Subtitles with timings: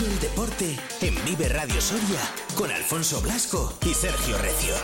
[0.00, 2.20] El deporte en Vive Radio Soria
[2.54, 4.74] con Alfonso Blasco y Sergio Recio.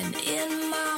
[0.00, 0.94] And in my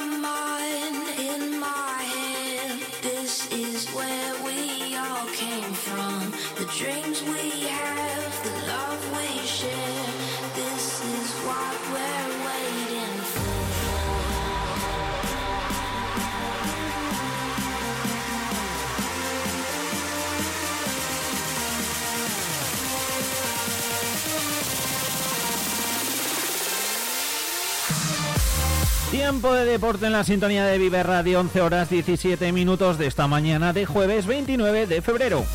[29.11, 33.25] Tiempo de deporte en la sintonía de Vive Radio, 11 horas 17 minutos de esta
[33.25, 35.45] mañana de jueves 29 de febrero.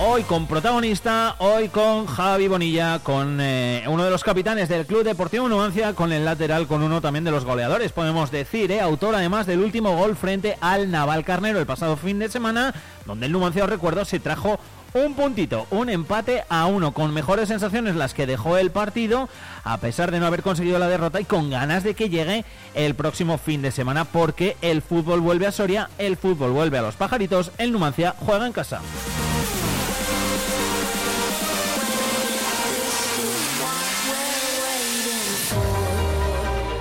[0.00, 5.04] Hoy con protagonista, hoy con Javi Bonilla, con eh, uno de los capitanes del Club
[5.04, 9.14] Deportivo Nuancia, con el lateral, con uno también de los goleadores, podemos decir, eh, autor
[9.14, 12.74] además del último gol frente al Naval Carnero el pasado fin de semana,
[13.06, 14.58] donde el Numancia, os recuerdo, se trajo
[14.94, 19.28] un puntito, un empate a uno, con mejores sensaciones las que dejó el partido,
[19.64, 22.94] a pesar de no haber conseguido la derrota y con ganas de que llegue el
[22.94, 26.96] próximo fin de semana, porque el fútbol vuelve a Soria, el fútbol vuelve a los
[26.96, 28.80] pajaritos, el Numancia juega en casa.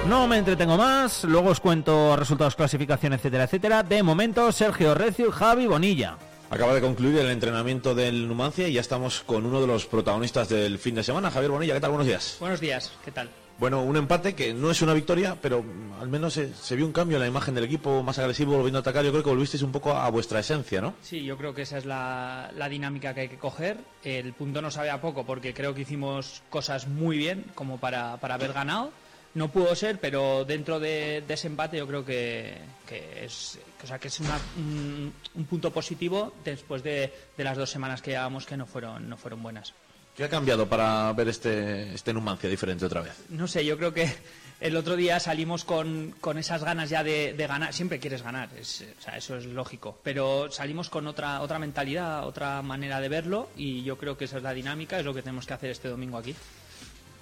[0.07, 3.83] No me entretengo más, luego os cuento resultados, clasificación, etcétera, etcétera.
[3.83, 6.17] De momento, Sergio Recio y Javi Bonilla.
[6.51, 10.49] Acaba de concluir el entrenamiento del Numancia y ya estamos con uno de los protagonistas
[10.49, 11.73] del fin de semana, Javier Bonilla.
[11.75, 11.91] ¿Qué tal?
[11.91, 12.35] Buenos días.
[12.41, 13.29] Buenos días, ¿qué tal?
[13.57, 15.63] Bueno, un empate que no es una victoria, pero
[16.01, 18.79] al menos se, se vio un cambio en la imagen del equipo más agresivo, volviendo
[18.79, 19.05] a atacar.
[19.05, 20.93] Yo creo que volvisteis un poco a vuestra esencia, ¿no?
[21.01, 23.77] Sí, yo creo que esa es la, la dinámica que hay que coger.
[24.03, 28.17] El punto no sabe a poco porque creo que hicimos cosas muy bien como para,
[28.17, 28.91] para haber ganado.
[29.33, 33.87] No pudo ser, pero dentro de, de ese empate yo creo que, que es, o
[33.87, 38.11] sea, que es una- un, un punto positivo después de, de las dos semanas que
[38.11, 39.73] llevábamos que no fueron, no fueron buenas.
[40.17, 43.13] ¿Qué ha cambiado para ver este, este Numancia diferente otra vez?
[43.29, 44.13] No sé, yo creo que
[44.59, 47.73] el otro día salimos con, con esas ganas ya de, de ganar.
[47.73, 49.97] Siempre quieres ganar, es, o sea, eso es lógico.
[50.03, 54.35] Pero salimos con otra, otra mentalidad, otra manera de verlo y yo creo que esa
[54.37, 56.35] es la dinámica, es lo que tenemos que hacer este domingo aquí.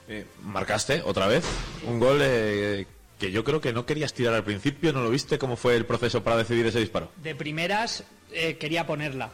[0.09, 1.45] Eh, marcaste otra vez
[1.87, 2.87] un gol eh,
[3.19, 5.37] que yo creo que no querías tirar al principio, ¿no lo viste?
[5.37, 7.11] ¿Cómo fue el proceso para decidir ese disparo?
[7.17, 9.29] De primeras eh, quería ponerla,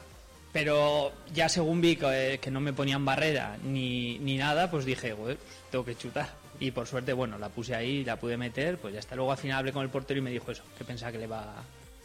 [0.52, 5.14] pero ya según vi que, eh, no me ponían barrera ni, ni nada, pues dije,
[5.14, 6.34] "Joder, pues tengo que chutar.
[6.60, 9.16] Y por suerte, bueno, la puse ahí, la pude meter, pues ya está.
[9.16, 11.26] Luego al final hablé con el portero y me dijo eso, que pensaba que le
[11.26, 11.54] iba,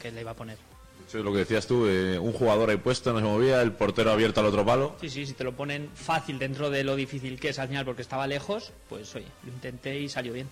[0.00, 0.58] que le iba a poner.
[1.08, 3.72] Eso es lo que decías tú, eh, un jugador ahí puesto, no se movía, el
[3.72, 4.96] portero abierto al otro palo.
[5.00, 7.84] Sí, sí, si te lo ponen fácil dentro de lo difícil que es al final
[7.84, 10.48] porque estaba lejos, pues oye, lo intenté y salió bien.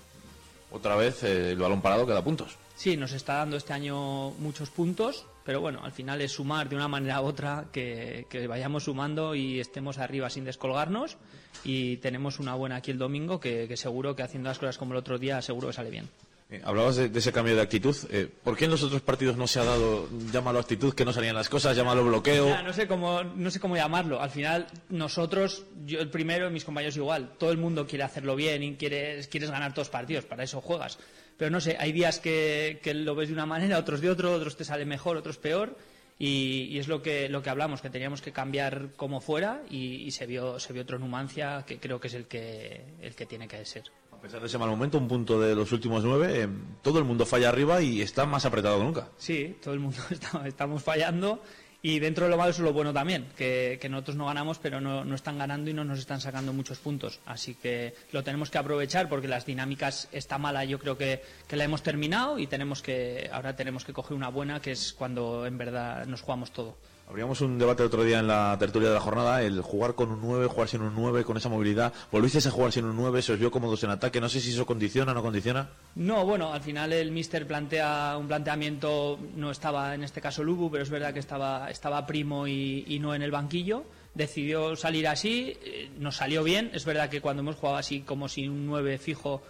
[0.70, 2.56] Otra vez eh, el balón parado que da puntos.
[2.76, 6.76] Sí, nos está dando este año muchos puntos, pero bueno, al final es sumar de
[6.76, 11.16] una manera u otra que, que vayamos sumando y estemos arriba sin descolgarnos
[11.64, 14.92] y tenemos una buena aquí el domingo que, que seguro que haciendo las cosas como
[14.92, 16.08] el otro día seguro que sale bien.
[16.50, 17.94] Eh, hablabas de, ese cambio de actitud.
[18.10, 21.12] Eh, ¿Por qué en los otros partidos no se ha dado, llámalo actitud, que no
[21.12, 22.62] salían las cosas, llámalo bloqueo?
[22.62, 24.22] No sé cómo no sé cómo llamarlo.
[24.22, 27.34] Al final nosotros, yo el primero mis compañeros igual.
[27.38, 30.25] Todo el mundo quiere hacerlo bien y quieres quieres ganar todos partidos.
[30.25, 30.98] Para eso juegas.
[31.37, 34.32] Pero no sé, hay días que, que lo ves de una manera, otros de otro,
[34.32, 35.76] otros te sale mejor, otros peor.
[36.19, 39.97] Y, y es lo que lo que hablamos, que teníamos que cambiar como fuera y,
[39.97, 43.26] y se vio se vio otro Numancia que creo que es el que el que
[43.26, 43.84] tiene que ser.
[44.19, 46.49] A pesar de ese mal momento, un punto de los últimos nueve, eh,
[46.83, 49.09] todo el mundo falla arriba y está más apretado que nunca.
[49.17, 51.41] Sí, todo el mundo está- estamos fallando
[51.81, 55.05] y dentro de lo malo es lo bueno también, que, nosotros no ganamos pero no,
[55.05, 57.21] no están ganando y no nos están sacando muchos puntos.
[57.27, 61.55] Así que lo tenemos que aprovechar porque las dinámicas está mala, yo creo que, que
[61.56, 65.47] la hemos terminado y tenemos que ahora tenemos que coger una buena que es cuando
[65.47, 66.77] en verdad nos jugamos todo.
[67.08, 70.20] Habríamos un debate otro día en la tertulia de la jornada, el jugar con un
[70.20, 71.94] 9, jugar sin un 9, con esa movilidad.
[72.12, 74.20] Volvisteis a jugar sin un 9, se os vio cómodos en ataque.
[74.20, 75.70] No sé si eso condiciona o no condiciona.
[75.94, 80.70] No, bueno, al final el míster plantea un planteamiento, no estaba en este caso Lubu,
[80.70, 83.84] pero es verdad que estaba, estaba primo y, y no en el banquillo.
[84.14, 86.70] Decidió salir así, eh, nos salió bien.
[86.75, 89.40] Es verdad que cuando hemos jugado así como sin un 9 fijo,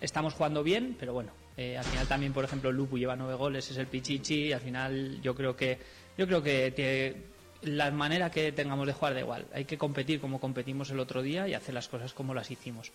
[0.00, 3.70] estamos jugando bien, pero bueno, eh, al final también, por ejemplo, Lupu lleva nueve goles,
[3.70, 5.78] es el Pichichi, y al final yo creo que,
[6.16, 9.46] yo creo que la manera que tengamos de jugar da igual.
[9.52, 12.92] Hay que competir como competimos el otro día y hacer las cosas como las hicimos.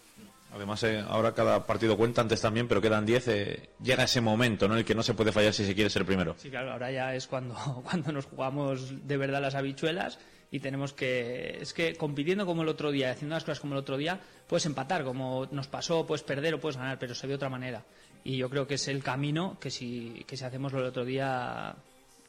[0.53, 3.27] Además, eh, ahora cada partido cuenta antes también, pero quedan 10.
[3.29, 4.73] eh, llega ese momento ¿no?
[4.73, 6.35] en el que no se puede fallar si se quiere ser primero.
[6.38, 7.56] Sí, claro, ahora ya es cuando,
[7.89, 10.19] cuando nos jugamos de verdad las habichuelas
[10.51, 13.79] y tenemos que es que compitiendo como el otro día, haciendo las cosas como el
[13.79, 17.31] otro día, puedes empatar como nos pasó, puedes perder o puedes ganar, pero se ve
[17.31, 17.83] de otra manera.
[18.24, 21.06] Y yo creo que es el camino que si que si hacemos lo del otro
[21.06, 21.75] día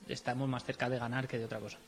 [0.08, 1.78] estamos más cerca de ganar que de otra cosa.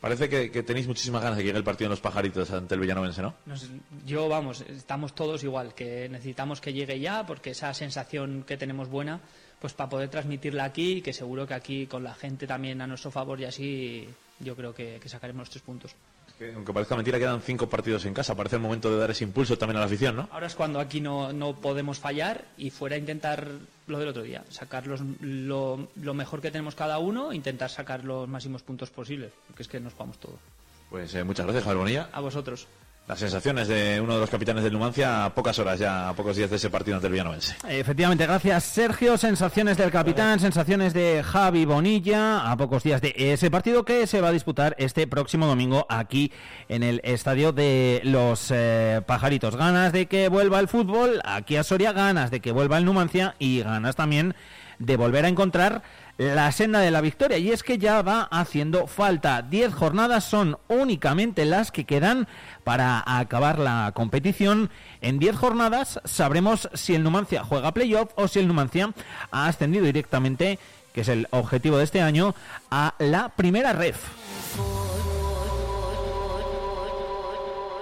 [0.00, 2.74] Parece que, que tenéis muchísimas ganas de que llegue el partido en los pajaritos ante
[2.74, 3.34] el Villanovense, ¿no?
[3.46, 3.68] Nos-
[4.06, 8.88] yo, vamos, estamos todos igual, que necesitamos que llegue ya, porque esa sensación que tenemos
[8.88, 9.20] buena,
[9.60, 13.10] pues para poder transmitirla aquí, que seguro que aquí con la gente también a nuestro
[13.10, 15.96] favor y así, yo creo que, que sacaremos los tres puntos.
[16.38, 18.34] Que, aunque parezca mentira, quedan cinco partidos en casa.
[18.36, 20.28] Parece el momento de dar ese impulso también a la afición, ¿no?
[20.30, 23.48] Ahora es cuando aquí no, no podemos fallar y fuera intentar
[23.88, 28.04] lo del otro día, sacar los- lo, lo mejor que tenemos cada uno, intentar sacar
[28.04, 30.38] los máximos puntos posibles, porque es que nos jugamos todo.
[30.90, 32.08] Pues eh, muchas gracias, Javier Bonilla.
[32.12, 32.66] A vosotros.
[33.08, 36.36] Las sensaciones de uno de los capitanes del Numancia a pocas horas ya, a pocos
[36.36, 37.56] días de ese partido ante el.
[37.66, 39.16] Efectivamente, gracias Sergio.
[39.16, 44.20] Sensaciones del capitán, sensaciones de Javi Bonilla a pocos días de ese partido que se
[44.20, 46.32] va a disputar este próximo domingo aquí
[46.68, 49.56] en el estadio de los eh, Pajaritos.
[49.56, 53.36] Ganas de que vuelva el fútbol aquí a Soria, ganas de que vuelva el Numancia
[53.38, 54.34] y ganas también
[54.78, 55.82] de volver a encontrar
[56.18, 57.38] la senda de la victoria.
[57.38, 59.40] Y es que ya va haciendo falta.
[59.42, 62.28] Diez jornadas son únicamente las que quedan
[62.64, 64.70] para acabar la competición.
[65.00, 68.92] En diez jornadas sabremos si el Numancia juega playoff o si el Numancia
[69.30, 70.58] ha ascendido directamente,
[70.92, 72.34] que es el objetivo de este año,
[72.70, 74.87] a la primera ref.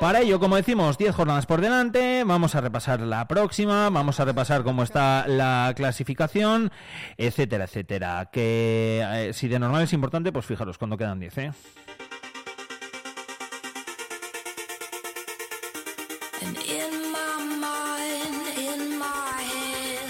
[0.00, 4.26] Para ello, como decimos, 10 jornadas por delante, vamos a repasar la próxima, vamos a
[4.26, 6.70] repasar cómo está la clasificación,
[7.16, 8.28] etcétera, etcétera.
[8.30, 11.52] Que eh, si de normal es importante, pues fijaros cuando quedan 10, ¿eh?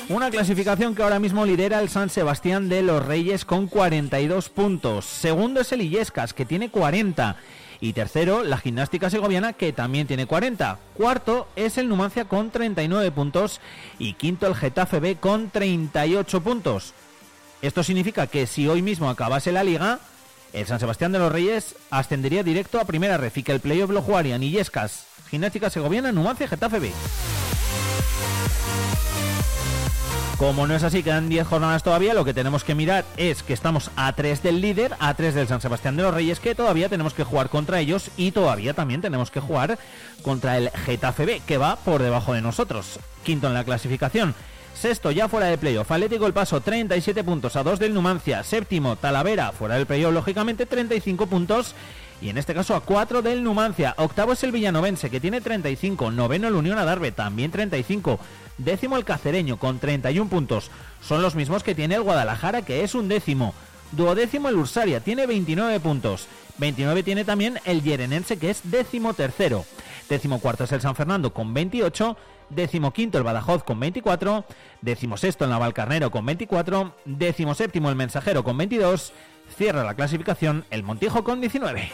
[0.09, 5.05] Una clasificación que ahora mismo lidera el San Sebastián de los Reyes con 42 puntos.
[5.05, 7.37] Segundo es el Illescas, que tiene 40.
[7.81, 10.79] Y tercero, la Gimnástica Segoviana, que también tiene 40.
[10.95, 13.61] Cuarto es el Numancia con 39 puntos.
[13.99, 16.95] Y quinto el Getafe B con 38 puntos.
[17.63, 19.99] Esto significa que si hoy mismo acabase la liga,
[20.53, 23.91] el San Sebastián de los Reyes ascendería directo a primera ref y que el playoff
[23.91, 26.93] lo jugarían Illescas, Gimnástica Segoviana, Numancia Getafe B.
[30.39, 33.55] Como no es así, quedan 10 jornadas todavía, lo que tenemos que mirar es que
[33.55, 36.91] estamos a 3 del líder, a 3 del San Sebastián de los Reyes, que todavía
[36.91, 39.79] tenemos que jugar contra ellos y todavía también tenemos que jugar
[40.21, 42.99] contra el Getafe B, que va por debajo de nosotros.
[43.25, 44.35] Quinto en la clasificación.
[44.75, 45.91] Sexto, ya fuera de playoff.
[45.91, 48.43] Atlético El Paso, 37 puntos a 2 del Numancia.
[48.43, 51.75] Séptimo, Talavera, fuera del playoff, lógicamente, 35 puntos.
[52.21, 53.95] Y en este caso a 4 del Numancia.
[53.97, 56.11] Octavo es el Villanovense, que tiene 35.
[56.11, 58.21] Noveno el Unión Adarve, también 35.
[58.59, 60.71] Décimo el Cacereño, con 31 puntos.
[61.03, 63.55] Son los mismos que tiene el Guadalajara, que es un décimo.
[63.93, 66.27] Duodécimo el Ursaria, tiene 29 puntos.
[66.59, 69.65] 29 tiene también el Yerenense, que es décimo tercero.
[70.09, 72.17] Décimo cuarto es el San Fernando con 28.
[72.49, 74.45] Décimo quinto el Badajoz con 24.
[74.81, 76.95] Décimo sexto el Navalcarnero con 24.
[77.05, 79.13] Décimo séptimo el Mensajero con 22.
[79.57, 81.91] Cierra la clasificación el Montijo con 19.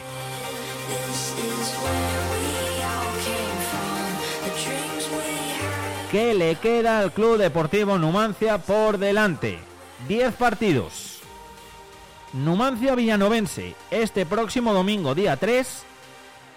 [6.13, 9.57] ¿Qué le queda al Club Deportivo Numancia por delante?
[10.07, 11.21] 10 partidos.
[12.33, 15.67] Numancia Villanovense, este próximo domingo, día 3,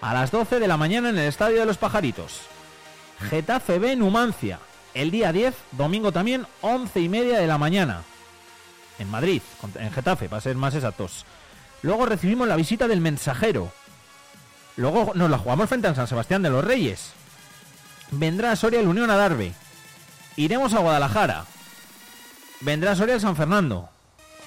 [0.03, 2.43] a las 12 de la mañana en el Estadio de los Pajaritos.
[3.31, 4.58] Getafe B Numancia,
[4.93, 8.02] el día 10, domingo también, 11 y media de la mañana.
[8.99, 9.40] En Madrid,
[9.76, 11.25] en Getafe, para ser más exactos.
[11.81, 13.73] Luego recibimos la visita del mensajero.
[14.76, 17.14] Luego nos la jugamos frente al San Sebastián de los Reyes.
[18.11, 19.53] Vendrá a Soria el Unión Adarve.
[20.37, 21.45] Iremos a Guadalajara.
[22.61, 23.89] Vendrá a Soria el San Fernando.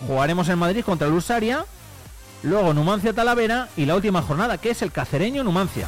[0.08, 1.66] Jugaremos en Madrid contra el Usaria.
[2.44, 3.70] Luego Numancia Talavera.
[3.76, 5.88] Y la última jornada que es el Cacereño Numancia.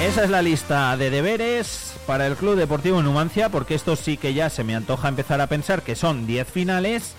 [0.00, 4.34] Esa es la lista de deberes para el Club Deportivo Numancia, porque esto sí que
[4.34, 7.14] ya se me antoja empezar a pensar que son 10 finales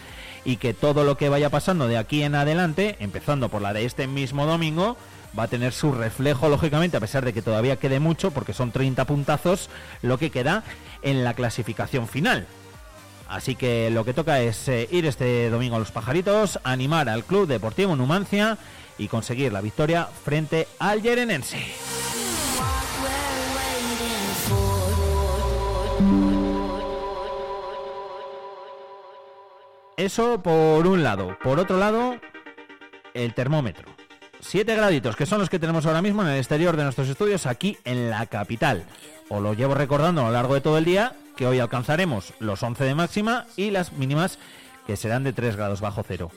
[0.47, 3.83] y que todo lo que vaya pasando de aquí en adelante, empezando por la de
[3.83, 4.95] este mismo domingo,
[5.37, 8.71] va a tener su reflejo, lógicamente, a pesar de que todavía quede mucho, porque son
[8.71, 9.69] 30 puntazos
[10.01, 10.63] lo que queda
[11.01, 12.47] en la clasificación final.
[13.27, 17.25] Así que lo que toca es eh, ir este domingo a los pajaritos, animar al
[17.25, 18.57] Club Deportivo Numancia
[18.97, 21.57] y conseguir la victoria frente al Yerenense.
[30.07, 31.37] Eso por un lado.
[31.43, 32.15] Por otro lado,
[33.13, 33.89] el termómetro.
[34.39, 37.45] 7 graditos, que son los que tenemos ahora mismo en el exterior de nuestros estudios
[37.45, 38.85] aquí en la capital.
[39.27, 42.63] Os lo llevo recordando a lo largo de todo el día que hoy alcanzaremos los
[42.63, 44.39] 11 de máxima y las mínimas
[44.85, 46.31] que serán de 3 grados bajo cero.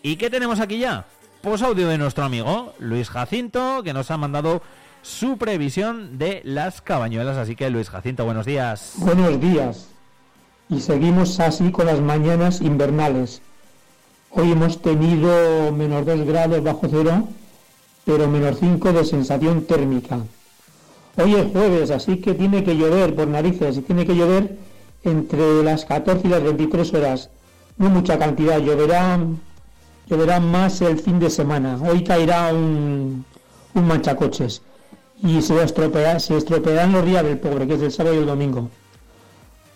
[0.00, 1.04] ¿Y qué tenemos aquí ya?
[1.42, 4.62] Pues audio de nuestro amigo Luis Jacinto, que nos ha mandado
[5.02, 7.36] su previsión de las cabañuelas.
[7.36, 8.94] Así que Luis Jacinto, buenos días.
[8.96, 9.92] Buenos días.
[10.72, 13.42] Y seguimos así con las mañanas invernales.
[14.30, 17.28] Hoy hemos tenido menos 2 grados bajo cero,
[18.06, 20.20] pero menos 5 de sensación térmica.
[21.18, 24.56] Hoy es jueves, así que tiene que llover por narices y tiene que llover
[25.04, 27.28] entre las 14 y las 23 horas.
[27.76, 29.20] No mucha cantidad, lloverá,
[30.06, 31.78] lloverá más el fin de semana.
[31.86, 33.26] Hoy caerá un,
[33.74, 34.62] un manchacoches
[35.22, 38.26] y se, estropea, se estropearán los días del pobre, que es el sábado y el
[38.26, 38.70] domingo.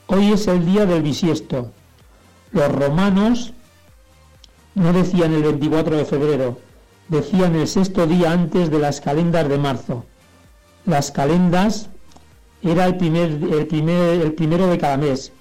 [0.08, 1.72] Hoy es el día del bisiesto.
[2.52, 3.52] Los romanos
[4.76, 6.58] no decían el 24 de febrero,
[7.08, 10.04] decían el sexto día antes de las calendas de marzo.
[10.84, 11.88] Las calendas
[12.62, 15.32] era el, primer, el, primer, el primero de cada mes.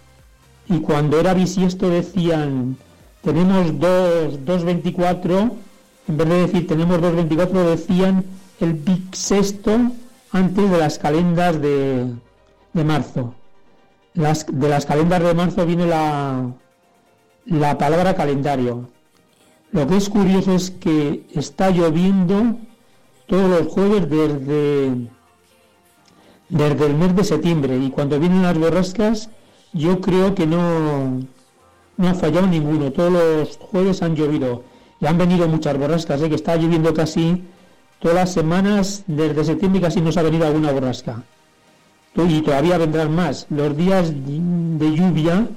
[0.67, 2.75] Y cuando era bisiesto decían,
[3.21, 5.51] tenemos dos, 2.24,
[6.07, 8.25] en vez de decir tenemos 2.24 decían
[8.59, 9.91] el bisexto
[10.31, 12.15] antes de las calendas de,
[12.73, 13.35] de marzo.
[14.15, 16.53] Las, de las calendas de marzo viene la,
[17.45, 18.89] la palabra calendario.
[19.71, 22.57] Lo que es curioso es que está lloviendo
[23.27, 25.09] todos los jueves desde,
[26.49, 29.29] desde el mes de septiembre y cuando vienen las borrascas
[29.73, 31.19] yo creo que no,
[31.97, 32.91] no ha fallado ninguno.
[32.91, 34.63] Todos los jueves han llovido
[35.01, 36.29] y han venido muchas borrascas, ¿eh?
[36.29, 37.43] que está lloviendo casi
[37.99, 41.23] todas las semanas desde septiembre casi nos ha venido alguna borrasca.
[42.15, 43.45] Y todavía vendrán más.
[43.49, 45.47] Los días de lluvia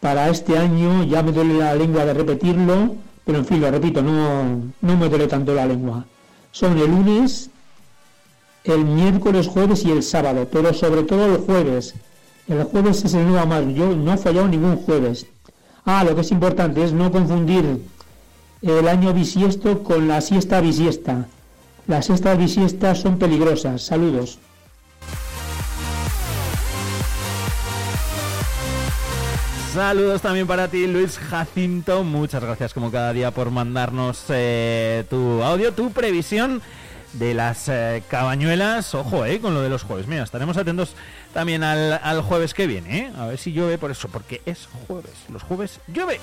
[0.00, 4.02] para este año ya me duele la lengua de repetirlo, pero en fin, lo repito,
[4.02, 6.04] no, no me duele tanto la lengua.
[6.52, 7.50] Son el lunes,
[8.64, 11.94] el miércoles, jueves y el sábado, pero sobre todo el jueves.
[12.48, 15.26] El jueves es el nuevo más, yo no he fallado ningún jueves.
[15.84, 17.82] Ah, lo que es importante es no confundir
[18.62, 21.26] el año bisiesto con la siesta bisiesta.
[21.86, 23.82] Las siestas bisiestas son peligrosas.
[23.82, 24.38] Saludos.
[29.74, 32.04] Saludos también para ti, Luis Jacinto.
[32.04, 36.62] Muchas gracias como cada día por mandarnos eh, tu audio, tu previsión
[37.14, 38.94] de las eh, cabañuelas.
[38.94, 40.06] Ojo, eh, con lo de los jueves.
[40.06, 40.94] Mira, estaremos atentos
[41.32, 43.12] también al, al jueves que viene, eh.
[43.18, 45.10] A ver si llueve por eso, porque es jueves.
[45.28, 46.20] Los jueves llueve.